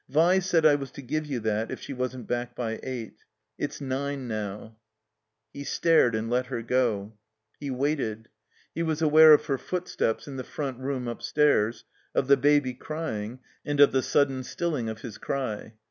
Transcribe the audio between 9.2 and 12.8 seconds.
of her footsteps in the front room upstairs, of the baby